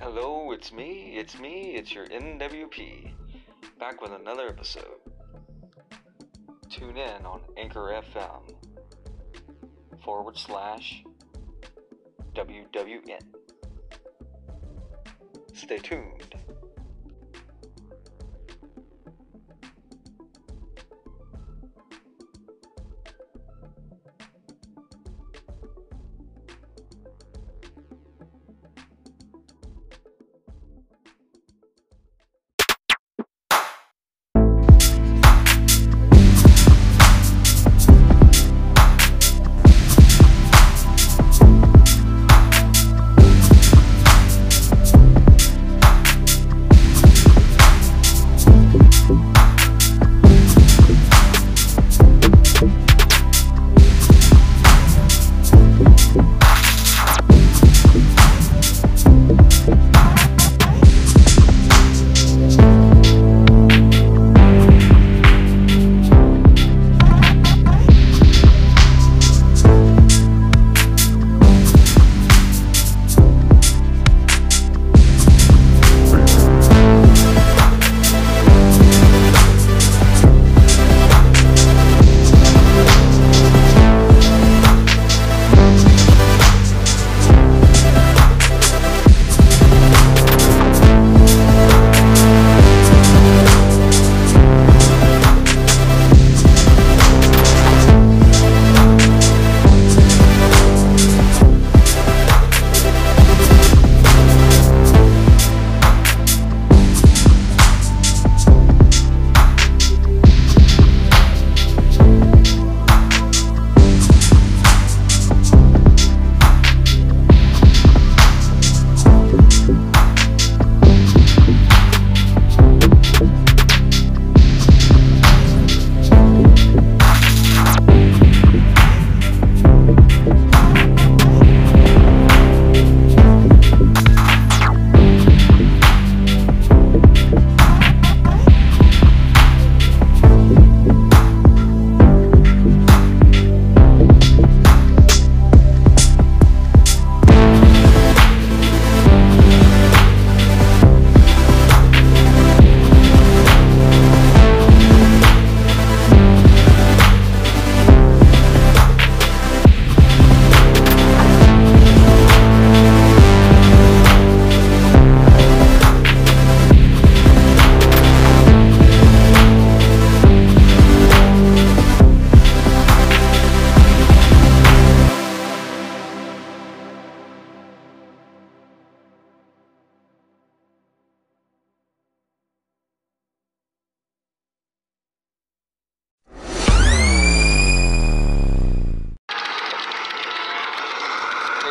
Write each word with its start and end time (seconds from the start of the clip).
Hello, 0.00 0.50
it's 0.50 0.72
me, 0.72 1.14
it's 1.16 1.38
me, 1.38 1.76
it's 1.76 1.94
your 1.94 2.06
NWP. 2.06 3.12
Back 3.78 4.02
with 4.02 4.10
another 4.12 4.48
episode. 4.48 4.98
Tune 6.68 6.96
in 6.96 7.24
on 7.24 7.40
Anchor 7.56 8.02
FM 8.14 8.42
forward 10.04 10.36
slash 10.36 11.04
WWN. 12.34 13.20
Stay 15.54 15.78
tuned. 15.78 16.34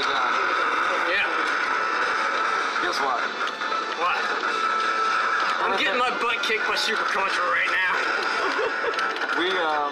John, 0.02 0.34
Yeah. 1.06 1.28
guess 2.82 2.98
what? 3.06 3.22
What? 4.02 4.18
I'm 5.62 5.78
getting 5.80 6.00
my 6.00 6.10
butt 6.18 6.42
kicked 6.42 6.66
by 6.68 6.76
Super 6.76 7.04
Contra 7.14 7.44
right 7.46 7.70
now. 7.70 7.94
We 9.34 9.50
uh 9.50 9.90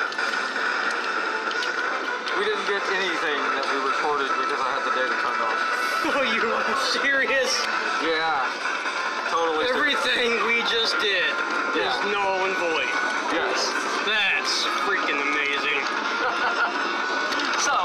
we 2.38 2.46
didn't 2.46 2.66
get 2.70 2.82
anything 2.94 3.40
that 3.58 3.66
we 3.74 3.78
recorded 3.90 4.30
because 4.38 4.62
I 4.62 4.70
had 4.74 4.84
the 4.86 4.94
data 4.94 5.14
turned 5.22 5.42
off. 5.42 5.60
Oh, 6.18 6.26
you 6.26 6.42
are 6.50 6.78
serious? 6.98 7.50
Yeah, 8.06 8.42
totally. 9.34 9.66
serious. 9.70 9.98
Everything 10.02 10.34
we 10.50 10.62
just 10.70 10.94
did 11.02 11.30
is 11.78 11.94
null 12.14 12.46
and 12.46 12.54
void. 12.58 12.90
Yes. 13.34 13.66
That's 14.06 14.66
freaking 14.86 15.18
amazing. 15.22 15.78
So, 17.66 17.78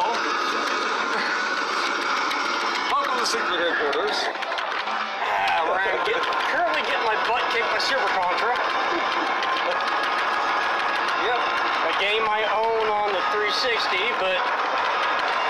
welcome 2.93 3.17
to 3.21 3.27
Secret 3.29 3.61
Headquarters. 3.61 4.17
Ah, 5.29 5.69
where 5.69 5.81
I'm 5.85 6.01
get, 6.09 6.21
currently 6.53 6.81
getting 6.89 7.05
my 7.09 7.17
butt 7.29 7.45
kicked 7.53 7.69
by 7.69 7.76
Super 7.87 8.11
Contra. 8.19 8.51
Yep. 11.23 11.39
A 11.87 11.95
game 12.03 12.27
I 12.27 12.43
own 12.51 12.91
on 12.91 13.15
the 13.15 13.23
360, 13.31 13.95
but 14.19 14.43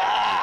ah, 0.04 0.36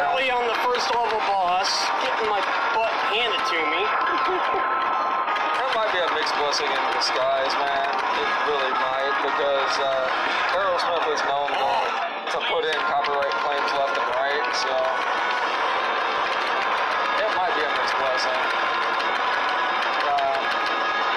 early 0.00 0.32
on 0.32 0.48
the 0.48 0.56
first 0.64 0.88
level 0.96 1.20
boss, 1.28 1.68
getting 2.00 2.32
my 2.32 2.40
butt 2.72 2.88
handed 3.12 3.44
to 3.52 3.60
me. 3.68 3.84
that 3.84 5.68
might 5.76 5.92
be 5.92 6.00
a 6.00 6.08
mixed 6.16 6.32
blessing 6.40 6.72
in 6.72 6.80
disguise, 6.96 7.52
man. 7.60 7.84
It 8.16 8.30
really 8.48 8.72
might, 8.80 9.12
because 9.28 9.76
uh, 9.76 10.56
Aerosmith 10.56 11.04
is 11.12 11.20
known 11.28 11.52
to 12.32 12.38
put 12.48 12.64
in 12.64 12.80
copyright 12.88 13.36
claims 13.44 13.70
left 13.76 13.92
and 13.92 14.08
right, 14.16 14.40
so 14.56 14.72
Uh, 18.16 18.32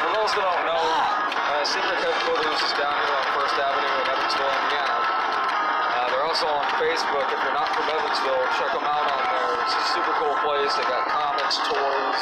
for 0.04 0.12
those 0.20 0.36
that 0.36 0.44
don't 0.44 0.66
know, 0.68 0.84
uh, 0.84 1.64
Secret 1.64 1.96
Headquarters 1.96 2.60
is 2.60 2.76
down 2.76 2.92
here 2.92 3.16
on 3.16 3.24
First 3.40 3.56
Avenue 3.56 3.88
in 4.04 4.08
Evansville, 4.20 4.52
Indiana. 4.68 5.00
Uh, 5.00 6.12
they're 6.12 6.28
also 6.28 6.44
on 6.52 6.68
Facebook. 6.76 7.24
If 7.32 7.40
you're 7.40 7.56
not 7.56 7.72
from 7.72 7.88
Evansville, 7.88 8.44
check 8.60 8.76
them 8.76 8.84
out 8.84 9.08
on 9.16 9.22
there. 9.32 9.64
It's 9.64 9.80
a 9.80 9.84
super 9.96 10.12
cool 10.20 10.36
place. 10.44 10.76
They 10.76 10.84
got 10.92 11.08
comics, 11.08 11.56
toys, 11.72 12.22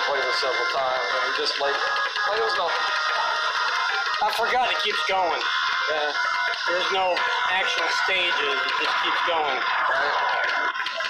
struggles 0.00 0.16
on. 0.16 0.16
I've 0.16 0.16
seen 0.16 0.16
him 0.16 0.24
this 0.24 0.38
several 0.40 0.68
times, 0.72 1.06
and 1.12 1.20
he 1.28 1.30
just 1.36 1.60
like 1.60 1.76
like 2.28 2.38
it 2.38 2.44
was 2.44 2.56
nothing. 2.56 2.86
I 4.22 4.28
forgot 4.38 4.70
it 4.70 4.78
keeps 4.80 5.02
going. 5.10 5.42
Yeah, 5.90 6.12
There's 6.68 6.90
no 6.92 7.16
actual 7.50 7.88
stages. 8.06 8.54
It 8.54 8.74
just 8.80 8.96
keeps 9.02 9.22
going. 9.28 9.58
right. 9.58 11.01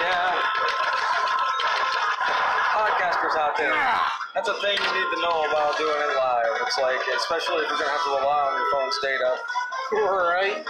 Yeah, 0.00 0.34
podcasters 2.74 3.36
out 3.38 3.56
there. 3.56 3.74
That's 4.34 4.48
a 4.48 4.56
thing 4.60 4.76
you 4.76 4.90
need 4.92 5.10
to 5.16 5.20
know 5.22 5.48
about 5.48 5.78
doing 5.78 5.96
it 5.96 6.12
live. 6.16 6.46
It's 6.66 6.78
like, 6.78 7.00
especially 7.16 7.64
if 7.64 7.70
you're 7.70 7.78
gonna 7.80 7.90
have 7.94 8.04
to 8.04 8.12
rely 8.20 8.40
on 8.48 8.52
your 8.58 8.68
phone's 8.72 8.98
data. 9.06 9.30
Right? 9.92 10.60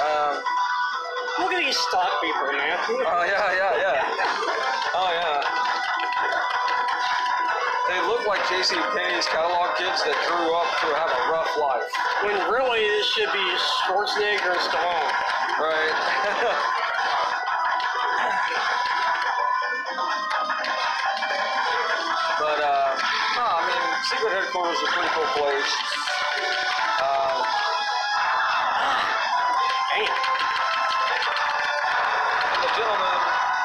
Um, 0.00 0.42
Look 1.38 1.52
at 1.56 1.64
these 1.64 1.78
stock 1.88 2.20
people, 2.20 2.52
man. 2.52 2.76
oh 3.06 3.24
yeah, 3.24 3.48
yeah, 3.56 3.72
yeah. 3.80 4.00
Oh 4.92 5.08
yeah. 5.08 5.40
They 7.88 7.98
look 8.06 8.26
like 8.26 8.38
J.C. 8.48 8.76
Penney's 8.94 9.26
catalog 9.26 9.74
kids 9.80 10.04
that 10.04 10.14
grew 10.28 10.52
up 10.54 10.68
to 10.84 10.88
have 10.94 11.10
a 11.10 11.22
rough 11.32 11.50
life. 11.58 11.88
When 12.22 12.36
really 12.52 12.84
this 12.86 13.06
should 13.08 13.32
be 13.32 13.46
Schwarzenegger 13.88 14.52
and 14.52 14.62
Stallone. 14.62 15.12
Right. 15.58 16.76
but 22.40 22.58
uh, 22.60 22.90
no, 23.36 23.44
I 23.44 23.60
mean, 23.68 23.82
Secret 24.08 24.32
Headquarters 24.32 24.76
is 24.80 24.82
a 24.88 24.90
pretty 24.92 25.10
cool 25.14 25.30
place. 25.36 25.70
Uh, 27.00 27.36
Damn. 29.92 30.14
the 32.64 32.70
gentleman 32.80 33.18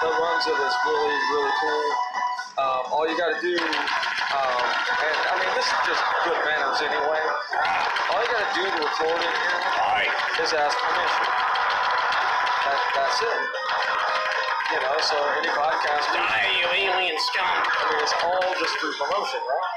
that 0.03 0.13
runs 0.19 0.43
it 0.47 0.57
is 0.59 0.75
really, 0.85 1.15
really 1.33 1.53
cool. 1.63 1.87
Um, 2.55 2.83
all 2.91 3.05
you 3.09 3.15
got 3.17 3.35
to 3.35 3.39
do, 3.43 3.55
um, 3.55 4.65
and 5.01 5.17
I 5.27 5.33
mean, 5.39 5.51
this 5.55 5.67
is 5.67 5.79
just 5.87 6.01
good 6.23 6.39
manners 6.47 6.79
anyway. 6.83 7.21
All 8.11 8.19
you 8.23 8.29
got 8.31 8.43
to 8.43 8.51
do 8.55 8.63
to 8.63 8.79
record 8.79 9.19
in 9.23 9.33
here 9.33 9.59
Right. 9.91 10.11
is 10.39 10.51
ask 10.55 10.75
permission. 10.79 11.27
That, 12.65 12.79
that's 12.95 13.19
it. 13.23 13.39
You 14.71 14.79
know, 14.81 14.97
so 14.99 15.15
any 15.37 15.49
podcast, 15.49 16.09
I 16.09 16.17
Die, 16.17 16.49
you 16.59 16.89
alien 16.89 17.15
scum. 17.19 17.45
I 17.45 17.91
mean, 17.91 18.01
it's 18.01 18.13
all 18.23 18.53
just 18.59 18.73
through 18.79 18.93
promotion, 18.93 19.39
right? 19.45 19.75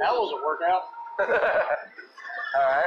That 0.00 0.12
was 0.12 0.30
a 0.32 0.40
workout. 0.46 0.82
all 1.18 2.70
right. 2.70 2.84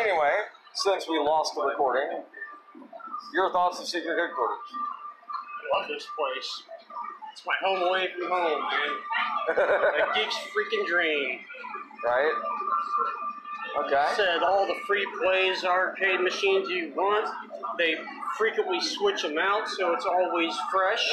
Anyway, 0.00 0.32
since 0.74 1.06
we 1.08 1.18
lost 1.18 1.54
the 1.54 1.62
recording, 1.62 2.22
your 3.34 3.52
thoughts 3.52 3.78
of 3.80 3.86
Secret 3.86 4.16
Headquarters? 4.18 4.58
I 4.72 5.78
love 5.78 5.88
this 5.88 6.06
place. 6.18 6.62
It's 7.32 7.42
my 7.46 7.54
home 7.62 7.82
away 7.88 8.08
from 8.18 8.28
home, 8.30 8.60
man. 8.62 9.56
A 9.58 10.14
geek's 10.14 10.36
freaking 10.56 10.86
dream. 10.86 11.40
right? 12.04 12.32
Okay. 13.78 14.06
Said 14.16 14.42
all 14.42 14.66
the 14.66 14.74
free 14.86 15.06
plays, 15.22 15.64
arcade 15.64 16.20
machines 16.20 16.68
you 16.68 16.92
want. 16.94 17.28
They 17.78 17.96
frequently 18.36 18.80
switch 18.80 19.22
them 19.22 19.38
out, 19.38 19.68
so 19.68 19.92
it's 19.94 20.04
always 20.04 20.54
fresh. 20.70 21.08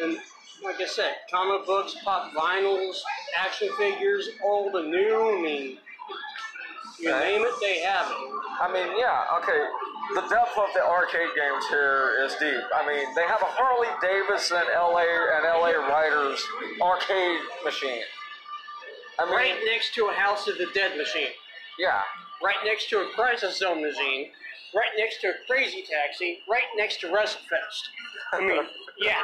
And 0.00 0.18
like 0.62 0.80
I 0.80 0.86
said, 0.86 1.14
comic 1.30 1.66
books, 1.66 1.96
pop 2.04 2.32
vinyls, 2.32 3.00
action 3.36 3.68
figures, 3.78 4.28
all 4.44 4.70
the 4.70 4.82
new. 4.82 5.38
I 5.38 5.42
mean, 5.42 5.78
you 7.00 7.10
Okay. 7.10 7.18
name 7.38 7.44
it, 7.44 7.54
they 7.60 7.80
have 7.80 8.06
it. 8.10 8.16
I 8.60 8.70
mean, 8.72 8.98
yeah, 8.98 9.24
okay. 9.38 9.66
The 10.14 10.28
depth 10.28 10.58
of 10.58 10.68
the 10.74 10.84
arcade 10.84 11.30
games 11.36 11.64
here 11.68 12.24
is 12.24 12.34
deep. 12.34 12.62
I 12.74 12.86
mean, 12.86 13.14
they 13.14 13.22
have 13.26 13.40
a 13.40 13.46
Harley 13.46 13.88
Davidson 14.02 14.62
LA 14.74 15.06
and 15.06 15.44
LA 15.44 15.70
Riders 15.88 16.44
arcade 16.82 17.40
machine. 17.64 18.02
I 19.20 19.24
mean, 19.26 19.34
Right 19.34 19.54
next 19.66 19.94
to 19.94 20.06
a 20.06 20.12
House 20.12 20.48
of 20.48 20.56
the 20.56 20.66
Dead 20.74 20.96
machine. 20.96 21.28
yeah. 21.78 22.02
right 22.42 22.56
next 22.64 22.88
to 22.90 23.00
a 23.00 23.08
Crisis 23.14 23.58
Zone 23.58 23.82
machine, 23.82 24.30
right 24.74 24.90
next 24.96 25.20
to 25.20 25.28
a 25.28 25.32
Crazy 25.46 25.84
Taxi, 25.90 26.38
right 26.48 26.64
next 26.76 27.00
to 27.00 27.08
WrestleFest. 27.08 27.82
I 28.32 28.40
mean, 28.40 28.62
yeah. 28.98 29.20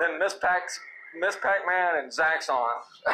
then 0.00 0.18
Miss 0.18 0.34
Pac, 0.34 0.62
Miss 1.20 1.36
Pac-Man 1.36 2.02
and 2.02 2.10
Zaxxon, 2.10 2.66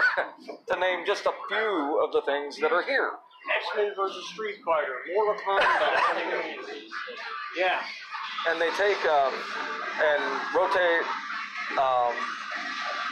to 0.69 0.81
name 0.81 1.05
just 1.07 1.27
a 1.27 1.33
few 1.49 2.01
of 2.03 2.13
the 2.13 2.23
things 2.23 2.59
that 2.61 2.73
are 2.73 2.83
here. 2.83 3.11
X-Men 3.57 3.93
versus 3.97 4.25
Street 4.33 4.57
Fighter, 4.65 4.97
Mortal 5.15 5.43
Kombat. 5.43 5.67
yeah. 7.59 7.83
and 8.49 8.61
they 8.61 8.71
take 8.79 9.05
um, 9.07 9.35
and 10.01 10.23
rotate 10.57 11.05
um, 11.77 12.15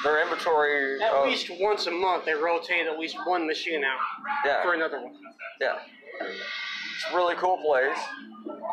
their 0.03 0.23
inventory. 0.23 1.01
At 1.03 1.13
of- 1.13 1.27
least 1.27 1.51
once 1.61 1.87
a 1.87 1.91
month, 1.91 2.25
they 2.25 2.35
rotate 2.35 2.87
at 2.87 2.99
least 2.99 3.17
one 3.27 3.47
machine 3.47 3.85
out 3.85 3.99
yeah, 4.45 4.63
for 4.63 4.75
another 4.75 5.01
one. 5.03 5.15
yeah. 5.61 5.79
It's 6.21 7.13
a 7.13 7.17
really 7.17 7.35
cool 7.37 7.57
place. 7.59 7.99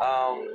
Um, 0.04 0.46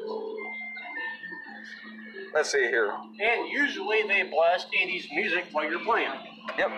let's 2.33 2.51
see 2.51 2.67
here. 2.67 2.91
And 3.19 3.49
usually 3.49 4.03
they 4.07 4.23
blast 4.23 4.67
80s 4.79 5.05
music 5.13 5.45
while 5.51 5.69
you're 5.69 5.83
playing. 5.83 6.11
Yep. 6.57 6.69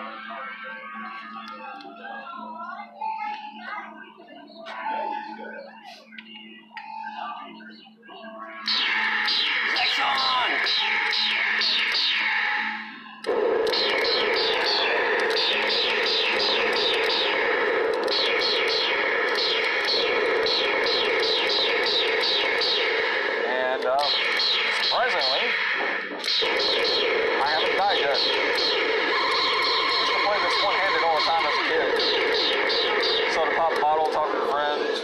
Bottle, 33.96 34.12
talk 34.14 34.32
to 34.32 34.40
friends. 34.52 35.02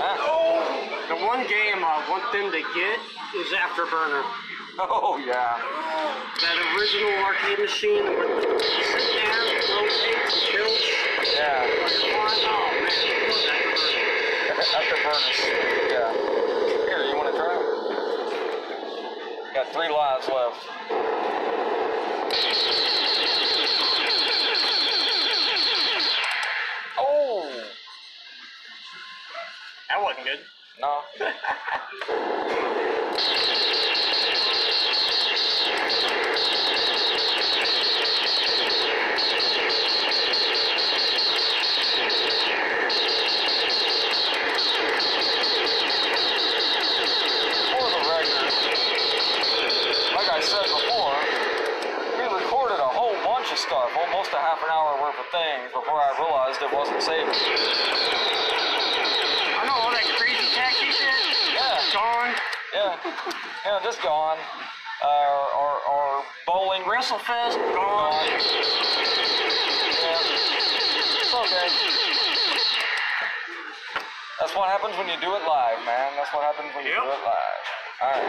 Ah. 0.00 1.08
The 1.08 1.16
one 1.24 1.46
game 1.48 1.84
I 1.84 2.04
want 2.10 2.32
them 2.32 2.50
to 2.52 2.60
get 2.74 2.98
is 3.36 3.52
Afterburner. 3.52 4.24
Oh 4.78 5.16
yeah. 5.16 5.56
That 6.44 6.56
original 6.76 7.08
arcade 7.24 7.60
machine 7.60 8.04
where 8.04 8.28
you 8.28 8.60
sit 8.60 9.08
down, 9.16 9.40
rotate, 9.72 10.28
tilt, 10.52 10.84
Yeah. 11.32 11.64
Oh 12.44 12.68
man, 12.84 13.72
Afterburners. 14.76 15.40
Yeah. 15.88 16.12
Here, 16.84 17.08
you 17.08 17.16
want 17.16 17.32
to 17.32 17.40
try? 17.40 17.56
Got 19.54 19.72
three 19.72 19.88
lives 19.88 20.28
left. 20.28 20.75
Good. 30.24 30.38
no. 30.80 31.00
For 47.76 47.86
the 47.90 48.02
record, 48.08 48.52
like 50.14 50.30
I 50.30 50.40
said 50.40 50.64
before, 50.64 51.16
we 52.16 52.24
recorded 52.34 52.78
a 52.78 52.88
whole 53.70 53.82
bunch 53.82 53.90
of 53.90 53.90
stuff, 53.90 53.90
almost 53.98 54.30
a 54.32 54.38
half 54.38 54.62
an 54.62 54.70
hour 54.70 55.00
worth 55.02 55.18
of 55.18 55.26
things, 55.34 55.72
before 55.74 55.98
I 55.98 56.14
realized 56.18 56.62
it 56.62 56.70
wasn't 56.72 57.02
safe. 57.02 57.26
I 59.58 59.66
know 59.66 59.74
all 59.74 59.90
that 59.90 60.04
crazy 60.16 60.46
taxi 60.54 60.86
shit. 60.92 61.54
Yeah. 61.54 61.80
Gone. 61.92 62.34
Yeah, 62.74 62.96
yeah, 63.64 63.80
just 63.82 64.02
gone. 64.02 64.38
Uh, 65.02 65.58
or, 65.58 65.80
or 65.88 66.22
bowling. 66.46 66.82
WrestleFest. 66.82 67.56
Gone. 67.74 67.74
Gone. 67.74 68.26
Yeah. 69.96 70.18
It's 71.20 71.34
okay. 71.34 71.68
That's 74.40 74.54
what 74.54 74.68
happens 74.68 74.96
when 74.98 75.08
you 75.08 75.16
do 75.20 75.34
it 75.34 75.42
live, 75.48 75.78
man. 75.84 76.12
That's 76.16 76.32
what 76.32 76.44
happens 76.44 76.74
when 76.74 76.84
you 76.84 76.92
Yep. 76.92 77.02
do 77.02 77.08
it 77.10 77.22
live. 77.24 77.64
All 78.02 78.10
right. 78.10 78.24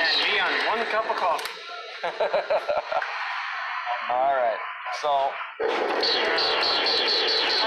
And 0.00 0.14
me 0.24 0.38
on 0.40 0.52
one 0.68 0.86
cup 0.86 1.10
of 1.10 1.16
coffee. 1.16 1.63
All 4.12 4.36
right. 4.36 4.60
So, 5.00 5.08
I 5.64 5.72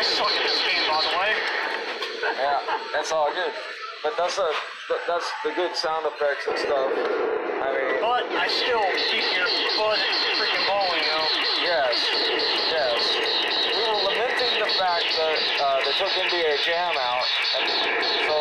suck 0.05 0.29
at 0.29 0.43
this 0.45 0.61
game, 0.61 0.85
by 0.85 1.01
the 1.01 1.09
way. 1.17 1.33
yeah, 2.37 2.61
that's 2.93 3.09
all 3.11 3.33
good. 3.33 3.49
But 4.03 4.13
that's 4.17 4.37
a 4.37 4.51
that- 4.89 5.05
that's 5.07 5.25
the 5.43 5.51
good 5.51 5.75
sound 5.75 6.05
effects 6.05 6.45
and 6.47 6.57
stuff. 6.59 6.91
I 6.93 6.95
mean, 7.75 7.99
But 7.99 8.23
I 8.37 8.47
still 8.47 8.85
keep 9.09 9.25
your 9.35 9.49
butt 9.75 9.99
freaking 10.37 10.65
bowling, 10.69 11.01
you 11.03 11.09
know. 11.11 11.27
yes, 11.65 11.97
yes. 12.71 13.01
We 13.75 13.81
were 13.83 13.99
lamenting 14.07 14.53
the 14.63 14.69
fact 14.79 15.03
that 15.17 15.39
uh, 15.59 15.81
they 15.83 15.91
took 15.97 16.07
NBA 16.13 16.55
Jam 16.63 16.95
out, 16.95 17.25
and 17.59 17.67
so 18.29 18.37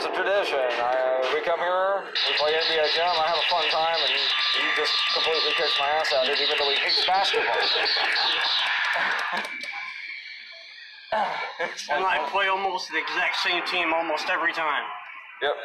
was 0.00 0.08
a 0.08 0.16
tradition. 0.16 0.56
I, 0.80 1.20
we 1.34 1.44
come 1.44 1.60
here, 1.60 2.04
we 2.08 2.32
play 2.38 2.52
NBA 2.56 2.96
Jam, 2.96 3.12
I 3.20 3.28
have 3.28 3.36
a 3.36 3.48
fun 3.52 3.68
time, 3.68 4.00
and 4.00 4.08
he 4.08 4.64
just 4.76 4.92
completely 5.12 5.52
kicks 5.52 5.76
my 5.78 5.88
ass 5.88 6.12
out 6.14 6.24
of 6.24 6.30
it, 6.32 6.40
even 6.40 6.56
though 6.58 6.70
he 6.70 6.76
hates 6.76 7.04
basketball. 7.06 7.52
And 11.92 12.04
I 12.04 12.24
play 12.30 12.46
almost 12.46 12.88
the 12.92 12.98
exact 12.98 13.36
same 13.38 13.66
team 13.66 13.92
almost 13.92 14.28
every 14.30 14.52
time. 14.52 14.84
Yep. 15.42 15.56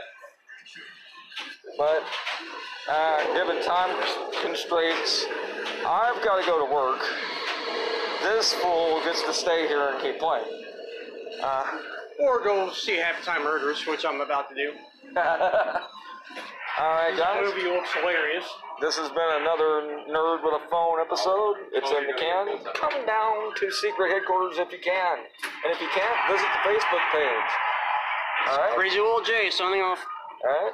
But 1.77 2.03
uh, 2.89 3.33
given 3.35 3.63
time 3.63 3.95
constraints, 4.41 5.25
I've 5.85 6.21
got 6.23 6.41
to 6.41 6.45
go 6.47 6.65
to 6.65 6.73
work. 6.73 6.99
This 8.23 8.53
fool 8.53 9.01
gets 9.03 9.21
to 9.21 9.33
stay 9.33 9.67
here 9.67 9.89
and 9.89 10.01
keep 10.01 10.17
playing. 10.17 10.45
Uh, 11.43 11.79
Or 12.19 12.43
go 12.43 12.71
see 12.71 12.97
Halftime 12.97 13.43
Murders, 13.43 13.85
which 13.87 14.05
I'm 14.05 14.21
about 14.21 14.49
to 14.49 14.55
do. 14.55 14.71
all 15.17 15.23
right, 16.95 17.11
That 17.15 17.17
guys. 17.17 17.53
movie 17.53 17.67
looks 17.69 17.91
hilarious. 17.93 18.45
This 18.81 18.97
has 18.97 19.09
been 19.09 19.31
another 19.41 20.03
Nerd 20.09 20.43
with 20.43 20.53
a 20.61 20.69
Phone 20.69 20.99
episode. 20.99 21.55
It's 21.73 21.89
in 21.91 22.07
the 22.07 22.13
can. 22.17 22.57
Come 22.73 23.05
down 23.05 23.53
to 23.55 23.71
secret 23.71 24.11
headquarters 24.11 24.57
if 24.59 24.71
you 24.71 24.79
can. 24.83 25.17
And 25.65 25.73
if 25.73 25.81
you 25.81 25.87
can't, 25.93 26.17
visit 26.31 26.47
the 26.47 26.69
Facebook 26.69 27.05
page. 27.11 27.51
All 28.49 28.57
right? 28.57 28.73
Crazy 28.75 28.99
Old 28.99 29.25
J 29.25 29.49
signing 29.49 29.81
off. 29.81 29.99
All 30.43 30.51
right? 30.51 30.71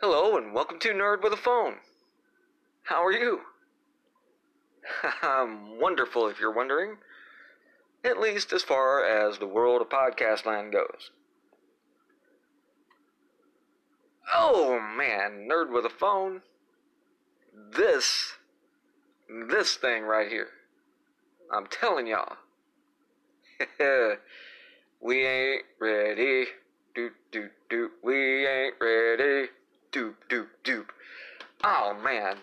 Hello 0.00 0.36
and 0.36 0.52
welcome 0.54 0.78
to 0.80 0.88
Nerd 0.90 1.22
with 1.22 1.32
a 1.32 1.36
Phone. 1.36 1.76
How 2.82 3.04
are 3.04 3.12
you? 3.12 3.40
Wonderful 5.80 6.28
if 6.28 6.40
you're 6.40 6.54
wondering. 6.54 6.96
At 8.04 8.20
least 8.20 8.52
as 8.52 8.62
far 8.62 9.04
as 9.04 9.38
the 9.38 9.46
world 9.46 9.82
of 9.82 9.88
podcast 9.88 10.46
land 10.46 10.72
goes. 10.72 11.10
Oh 14.34 14.80
man, 14.96 15.48
Nerd 15.50 15.72
with 15.72 15.84
a 15.84 15.90
Phone. 15.90 16.42
This, 17.74 18.34
this 19.48 19.76
thing 19.76 20.02
right 20.02 20.28
here. 20.28 20.48
I'm 21.52 21.66
telling 21.66 22.06
y'all. 22.06 22.36
we 25.00 25.26
ain't 25.26 25.64
ready. 25.80 26.46
Doop 26.96 27.12
doop 27.32 27.50
doop. 27.70 27.88
We 28.02 28.46
ain't 28.46 28.74
ready. 28.80 29.48
Doop 29.92 30.14
doop 30.28 30.48
doop. 30.64 30.86
Oh 31.64 31.96
man. 32.02 32.38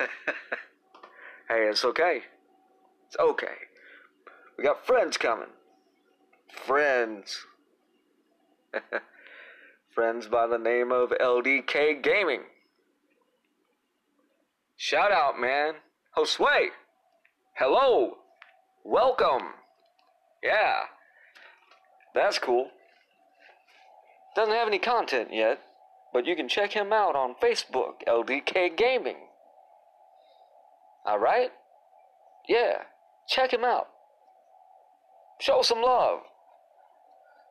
hey, 1.54 1.68
it's 1.68 1.84
okay. 1.84 2.22
It's 3.06 3.16
okay. 3.18 3.56
We 4.58 4.64
got 4.64 4.86
friends 4.86 5.16
coming. 5.16 5.48
Friends. 6.66 7.46
friends 9.94 10.26
by 10.26 10.46
the 10.46 10.58
name 10.58 10.90
of 10.90 11.10
LDK 11.10 12.02
Gaming. 12.02 12.42
Shout 14.76 15.12
out, 15.12 15.40
man. 15.40 15.74
Josue. 16.16 16.68
Hello. 17.56 18.18
Welcome. 18.84 19.54
Yeah. 20.42 20.80
That's 22.14 22.38
cool. 22.38 22.70
Doesn't 24.34 24.54
have 24.54 24.66
any 24.66 24.80
content 24.80 25.28
yet, 25.32 25.60
but 26.12 26.26
you 26.26 26.34
can 26.34 26.48
check 26.48 26.72
him 26.72 26.92
out 26.92 27.14
on 27.14 27.36
Facebook, 27.40 28.02
LDK 28.08 28.76
Gaming. 28.76 29.16
Alright? 31.06 31.50
Yeah. 32.48 32.82
Check 33.28 33.52
him 33.52 33.64
out. 33.64 33.88
Show 35.40 35.62
some 35.62 35.82
love. 35.82 36.20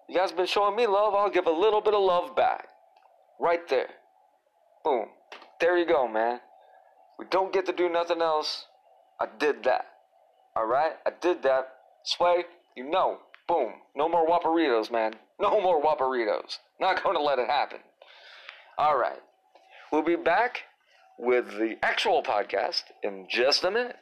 You 0.10 0.16
guys 0.18 0.32
been 0.32 0.46
showing 0.46 0.76
me 0.76 0.88
love, 0.88 1.14
I'll 1.14 1.30
give 1.30 1.48
a 1.48 1.52
little 1.52 1.82
bit 1.82 1.94
of 1.94 2.02
love 2.02 2.36
back. 2.36 2.68
Right 3.40 3.68
there. 3.70 3.90
Boom. 4.84 5.08
There 5.60 5.78
you 5.78 5.86
go, 5.86 6.08
man. 6.08 6.40
We 7.18 7.26
don't 7.30 7.54
get 7.54 7.66
to 7.68 7.74
do 7.74 7.90
nothing 7.90 8.22
else. 8.22 8.66
I 9.20 9.28
did 9.40 9.64
that. 9.64 9.86
Alright? 10.58 10.94
I 11.06 11.12
did 11.22 11.44
that. 11.44 11.70
Sway, 12.04 12.46
you 12.76 12.90
know. 12.90 13.20
Boom. 13.48 13.74
No 13.96 14.10
more 14.10 14.28
Waparitos, 14.28 14.92
man. 14.92 15.14
No 15.40 15.62
more 15.62 15.82
Waparitos. 15.82 16.58
Not 16.80 17.04
going 17.04 17.16
to 17.16 17.22
let 17.22 17.40
it 17.40 17.50
happen. 17.50 17.80
Alright. 18.80 19.20
We'll 19.92 20.04
be 20.04 20.16
back 20.16 20.62
with 21.18 21.58
the 21.58 21.78
actual 21.84 22.24
podcast 22.24 22.84
in 23.02 23.28
just 23.30 23.64
a 23.64 23.72
minute. 23.72 23.98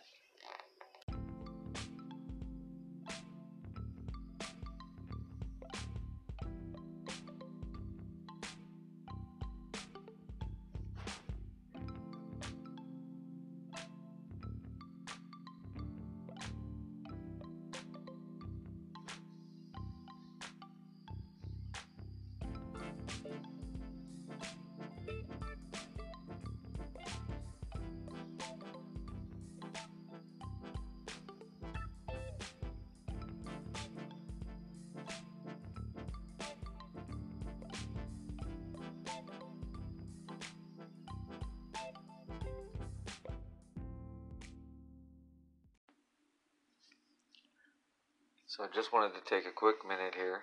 So 48.52 48.66
I 48.66 48.68
just 48.68 48.92
wanted 48.92 49.14
to 49.14 49.22
take 49.24 49.46
a 49.46 49.52
quick 49.56 49.78
minute 49.88 50.14
here, 50.14 50.42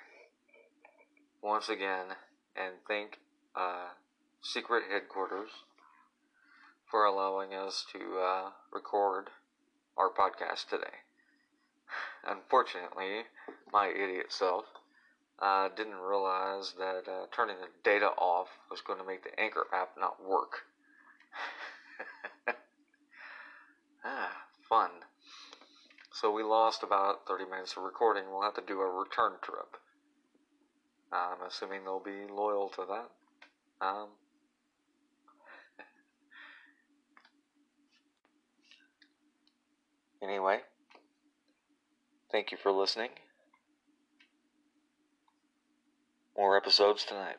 once 1.42 1.68
again, 1.68 2.16
and 2.56 2.76
thank 2.88 3.18
uh, 3.54 3.88
Secret 4.40 4.84
Headquarters 4.90 5.50
for 6.90 7.04
allowing 7.04 7.52
us 7.52 7.84
to 7.92 7.98
uh, 8.18 8.50
record 8.72 9.28
our 9.98 10.08
podcast 10.08 10.70
today. 10.70 11.04
Unfortunately, 12.26 13.24
my 13.70 13.88
idiot 13.88 14.32
self 14.32 14.64
uh, 15.38 15.68
didn't 15.76 16.00
realize 16.00 16.76
that 16.78 17.02
uh, 17.06 17.26
turning 17.30 17.56
the 17.60 17.68
data 17.84 18.06
off 18.16 18.48
was 18.70 18.80
going 18.80 18.98
to 18.98 19.04
make 19.04 19.22
the 19.22 19.38
Anchor 19.38 19.66
app 19.70 19.90
not 20.00 20.16
work. 20.26 20.62
ah, 24.02 24.32
fun. 24.66 24.92
So 26.20 26.32
we 26.32 26.42
lost 26.42 26.82
about 26.82 27.28
30 27.28 27.44
minutes 27.44 27.76
of 27.76 27.84
recording. 27.84 28.24
We'll 28.28 28.42
have 28.42 28.54
to 28.54 28.60
do 28.60 28.80
a 28.80 28.90
return 28.90 29.34
trip. 29.40 29.76
I'm 31.12 31.46
assuming 31.46 31.84
they'll 31.84 32.00
be 32.00 32.26
loyal 32.28 32.70
to 32.70 32.84
that. 32.88 33.86
Um, 33.86 34.08
anyway, 40.20 40.58
thank 42.32 42.50
you 42.50 42.58
for 42.60 42.72
listening. 42.72 43.10
More 46.36 46.56
episodes 46.56 47.04
tonight. 47.04 47.36